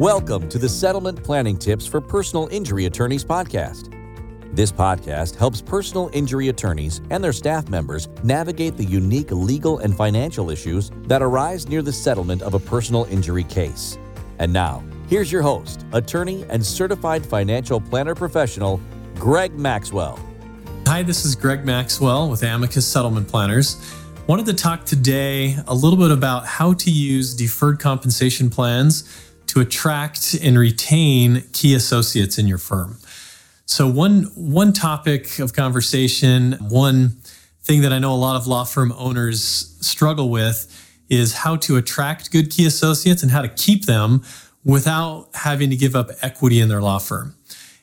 Welcome 0.00 0.48
to 0.48 0.58
the 0.58 0.68
Settlement 0.68 1.22
Planning 1.22 1.56
Tips 1.56 1.86
for 1.86 2.00
Personal 2.00 2.48
Injury 2.50 2.86
Attorneys 2.86 3.24
podcast. 3.24 3.94
This 4.52 4.72
podcast 4.72 5.36
helps 5.36 5.62
personal 5.62 6.10
injury 6.12 6.48
attorneys 6.48 7.00
and 7.10 7.22
their 7.22 7.32
staff 7.32 7.68
members 7.68 8.08
navigate 8.24 8.76
the 8.76 8.84
unique 8.84 9.30
legal 9.30 9.78
and 9.78 9.96
financial 9.96 10.50
issues 10.50 10.90
that 11.04 11.22
arise 11.22 11.68
near 11.68 11.80
the 11.80 11.92
settlement 11.92 12.42
of 12.42 12.54
a 12.54 12.58
personal 12.58 13.04
injury 13.04 13.44
case. 13.44 13.96
And 14.40 14.52
now, 14.52 14.82
here's 15.06 15.30
your 15.30 15.42
host, 15.42 15.86
attorney 15.92 16.44
and 16.48 16.66
certified 16.66 17.24
financial 17.24 17.80
planner 17.80 18.16
professional, 18.16 18.80
Greg 19.14 19.56
Maxwell. 19.56 20.18
Hi, 20.88 21.04
this 21.04 21.24
is 21.24 21.36
Greg 21.36 21.64
Maxwell 21.64 22.28
with 22.28 22.42
Amicus 22.42 22.84
Settlement 22.84 23.28
Planners. 23.28 23.94
Wanted 24.26 24.46
to 24.46 24.54
talk 24.54 24.84
today 24.84 25.56
a 25.68 25.74
little 25.74 25.98
bit 25.98 26.10
about 26.10 26.46
how 26.46 26.72
to 26.72 26.90
use 26.90 27.32
deferred 27.32 27.78
compensation 27.78 28.50
plans 28.50 29.30
to 29.46 29.60
attract 29.60 30.34
and 30.42 30.58
retain 30.58 31.44
key 31.52 31.74
associates 31.74 32.38
in 32.38 32.46
your 32.46 32.58
firm. 32.58 32.98
So 33.66 33.88
one 33.88 34.24
one 34.34 34.72
topic 34.72 35.38
of 35.38 35.52
conversation, 35.52 36.52
one 36.60 37.16
thing 37.62 37.80
that 37.82 37.92
I 37.92 37.98
know 37.98 38.12
a 38.12 38.16
lot 38.16 38.36
of 38.36 38.46
law 38.46 38.64
firm 38.64 38.92
owners 38.92 39.76
struggle 39.80 40.28
with 40.28 40.70
is 41.08 41.34
how 41.34 41.56
to 41.56 41.76
attract 41.76 42.30
good 42.30 42.50
key 42.50 42.66
associates 42.66 43.22
and 43.22 43.32
how 43.32 43.42
to 43.42 43.48
keep 43.48 43.86
them 43.86 44.22
without 44.64 45.28
having 45.34 45.70
to 45.70 45.76
give 45.76 45.94
up 45.94 46.10
equity 46.22 46.60
in 46.60 46.68
their 46.68 46.80
law 46.80 46.98
firm. 46.98 47.34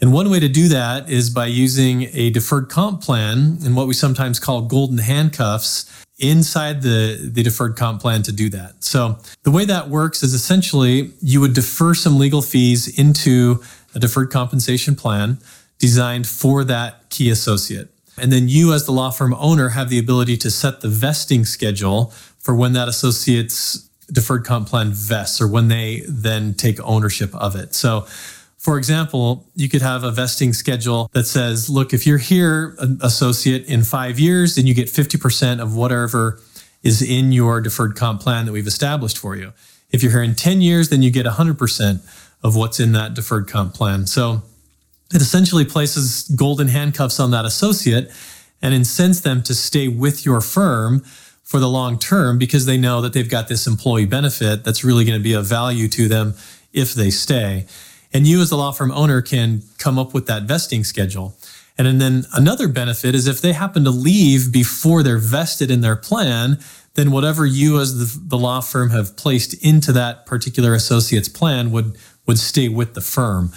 And 0.00 0.12
one 0.12 0.30
way 0.30 0.40
to 0.40 0.48
do 0.48 0.68
that 0.68 1.08
is 1.08 1.30
by 1.30 1.46
using 1.46 2.08
a 2.12 2.30
deferred 2.30 2.68
comp 2.68 3.00
plan 3.00 3.58
and 3.64 3.76
what 3.76 3.86
we 3.86 3.94
sometimes 3.94 4.38
call 4.38 4.62
golden 4.62 4.98
handcuffs 4.98 5.90
inside 6.28 6.82
the, 6.82 7.30
the 7.32 7.42
deferred 7.42 7.76
comp 7.76 8.00
plan 8.00 8.22
to 8.22 8.32
do 8.32 8.48
that. 8.50 8.84
So 8.84 9.18
the 9.42 9.50
way 9.50 9.64
that 9.64 9.88
works 9.88 10.22
is 10.22 10.34
essentially 10.34 11.12
you 11.20 11.40
would 11.40 11.54
defer 11.54 11.94
some 11.94 12.18
legal 12.18 12.42
fees 12.42 12.98
into 12.98 13.62
a 13.94 13.98
deferred 13.98 14.30
compensation 14.30 14.94
plan 14.94 15.38
designed 15.78 16.26
for 16.26 16.64
that 16.64 17.10
key 17.10 17.30
associate. 17.30 17.88
And 18.16 18.32
then 18.32 18.48
you, 18.48 18.72
as 18.72 18.86
the 18.86 18.92
law 18.92 19.10
firm 19.10 19.34
owner, 19.34 19.70
have 19.70 19.88
the 19.88 19.98
ability 19.98 20.36
to 20.38 20.50
set 20.50 20.80
the 20.80 20.88
vesting 20.88 21.44
schedule 21.44 22.12
for 22.38 22.54
when 22.54 22.72
that 22.74 22.88
associate's 22.88 23.88
deferred 24.12 24.44
comp 24.44 24.68
plan 24.68 24.92
vests 24.92 25.40
or 25.40 25.48
when 25.48 25.68
they 25.68 26.02
then 26.08 26.54
take 26.54 26.78
ownership 26.80 27.34
of 27.34 27.56
it. 27.56 27.74
So 27.74 28.06
for 28.58 28.78
example, 28.78 29.46
you 29.54 29.68
could 29.68 29.82
have 29.82 30.04
a 30.04 30.10
vesting 30.10 30.52
schedule 30.52 31.10
that 31.12 31.26
says, 31.26 31.68
look, 31.68 31.92
if 31.92 32.06
you're 32.06 32.18
here, 32.18 32.74
an 32.78 32.98
associate, 33.02 33.66
in 33.66 33.84
five 33.84 34.18
years, 34.18 34.56
then 34.56 34.66
you 34.66 34.74
get 34.74 34.88
50% 34.88 35.60
of 35.60 35.76
whatever 35.76 36.40
is 36.82 37.02
in 37.02 37.32
your 37.32 37.60
deferred 37.60 37.96
comp 37.96 38.20
plan 38.20 38.46
that 38.46 38.52
we've 38.52 38.66
established 38.66 39.18
for 39.18 39.36
you. 39.36 39.52
If 39.90 40.02
you're 40.02 40.12
here 40.12 40.22
in 40.22 40.34
10 40.34 40.60
years, 40.60 40.88
then 40.88 41.02
you 41.02 41.10
get 41.10 41.26
100% 41.26 42.00
of 42.42 42.56
what's 42.56 42.80
in 42.80 42.92
that 42.92 43.14
deferred 43.14 43.48
comp 43.48 43.74
plan. 43.74 44.06
So 44.06 44.42
it 45.14 45.20
essentially 45.20 45.64
places 45.64 46.28
golden 46.34 46.68
handcuffs 46.68 47.20
on 47.20 47.30
that 47.30 47.44
associate 47.44 48.10
and 48.60 48.74
incents 48.74 49.20
them 49.20 49.42
to 49.42 49.54
stay 49.54 49.88
with 49.88 50.24
your 50.24 50.40
firm 50.40 51.00
for 51.42 51.60
the 51.60 51.68
long 51.68 51.98
term 51.98 52.38
because 52.38 52.66
they 52.66 52.78
know 52.78 53.00
that 53.02 53.12
they've 53.12 53.28
got 53.28 53.48
this 53.48 53.66
employee 53.66 54.06
benefit 54.06 54.64
that's 54.64 54.82
really 54.82 55.04
going 55.04 55.18
to 55.18 55.22
be 55.22 55.34
of 55.34 55.44
value 55.46 55.88
to 55.88 56.08
them 56.08 56.34
if 56.72 56.94
they 56.94 57.10
stay. 57.10 57.66
And 58.14 58.26
you, 58.26 58.40
as 58.40 58.48
the 58.48 58.56
law 58.56 58.70
firm 58.70 58.92
owner, 58.92 59.20
can 59.20 59.62
come 59.76 59.98
up 59.98 60.14
with 60.14 60.26
that 60.28 60.44
vesting 60.44 60.84
schedule. 60.84 61.36
And 61.76 62.00
then 62.00 62.24
another 62.32 62.68
benefit 62.68 63.14
is 63.16 63.26
if 63.26 63.40
they 63.40 63.52
happen 63.52 63.82
to 63.84 63.90
leave 63.90 64.52
before 64.52 65.02
they're 65.02 65.18
vested 65.18 65.70
in 65.70 65.80
their 65.80 65.96
plan, 65.96 66.60
then 66.94 67.10
whatever 67.10 67.44
you 67.44 67.80
as 67.80 67.98
the, 67.98 68.28
the 68.28 68.38
law 68.38 68.60
firm 68.60 68.90
have 68.90 69.16
placed 69.16 69.54
into 69.64 69.90
that 69.92 70.24
particular 70.24 70.74
associate's 70.74 71.28
plan 71.28 71.72
would, 71.72 71.98
would 72.26 72.38
stay 72.38 72.68
with 72.68 72.94
the 72.94 73.00
firm. 73.00 73.50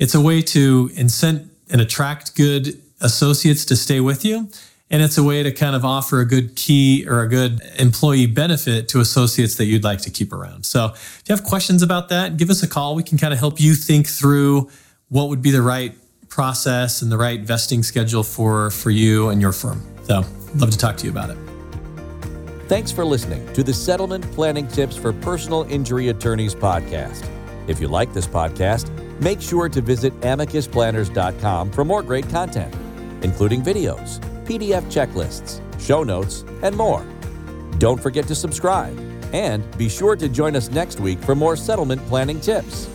It's 0.00 0.14
a 0.14 0.20
way 0.20 0.42
to 0.42 0.90
incent 0.94 1.48
and 1.70 1.80
attract 1.80 2.34
good 2.34 2.82
associates 3.00 3.64
to 3.66 3.76
stay 3.76 4.00
with 4.00 4.24
you. 4.24 4.48
And 4.90 5.02
it's 5.02 5.16
a 5.16 5.22
way 5.22 5.44
to 5.44 5.52
kind 5.52 5.76
of 5.76 5.84
offer 5.84 6.20
a 6.20 6.24
good 6.24 6.56
key 6.56 7.06
or 7.06 7.22
a 7.22 7.28
good 7.28 7.60
employee 7.78 8.26
benefit 8.26 8.88
to 8.88 9.00
associates 9.00 9.54
that 9.56 9.66
you'd 9.66 9.84
like 9.84 10.00
to 10.00 10.10
keep 10.10 10.32
around. 10.32 10.66
So 10.66 10.86
if 10.86 11.22
you 11.28 11.34
have 11.34 11.44
questions 11.44 11.82
about 11.82 12.08
that, 12.08 12.36
give 12.36 12.50
us 12.50 12.64
a 12.64 12.68
call. 12.68 12.96
We 12.96 13.04
can 13.04 13.16
kind 13.16 13.32
of 13.32 13.38
help 13.38 13.60
you 13.60 13.74
think 13.74 14.08
through 14.08 14.68
what 15.08 15.28
would 15.28 15.42
be 15.42 15.52
the 15.52 15.62
right 15.62 15.94
process 16.28 17.02
and 17.02 17.10
the 17.10 17.16
right 17.16 17.40
vesting 17.40 17.84
schedule 17.84 18.24
for, 18.24 18.70
for 18.70 18.90
you 18.90 19.28
and 19.28 19.40
your 19.40 19.52
firm. 19.52 19.80
So 20.04 20.24
love 20.56 20.70
to 20.70 20.78
talk 20.78 20.96
to 20.98 21.04
you 21.04 21.12
about 21.12 21.30
it. 21.30 21.38
Thanks 22.66 22.90
for 22.90 23.04
listening 23.04 23.52
to 23.52 23.62
the 23.62 23.74
Settlement 23.74 24.28
Planning 24.32 24.66
Tips 24.68 24.96
for 24.96 25.12
Personal 25.12 25.64
Injury 25.64 26.08
Attorneys 26.08 26.54
podcast. 26.54 27.28
If 27.68 27.80
you 27.80 27.86
like 27.86 28.12
this 28.12 28.26
podcast, 28.26 28.90
make 29.20 29.40
sure 29.40 29.68
to 29.68 29.80
visit 29.80 30.18
amicusplanners.com 30.20 31.70
for 31.70 31.84
more 31.84 32.02
great 32.02 32.28
content, 32.28 32.74
including 33.22 33.62
videos 33.62 34.20
PDF 34.50 34.82
checklists, 34.86 35.60
show 35.80 36.02
notes, 36.02 36.44
and 36.64 36.76
more. 36.76 37.06
Don't 37.78 38.02
forget 38.02 38.26
to 38.26 38.34
subscribe, 38.34 38.98
and 39.32 39.62
be 39.78 39.88
sure 39.88 40.16
to 40.16 40.28
join 40.28 40.56
us 40.56 40.72
next 40.72 40.98
week 40.98 41.20
for 41.20 41.36
more 41.36 41.54
settlement 41.54 42.04
planning 42.08 42.40
tips. 42.40 42.88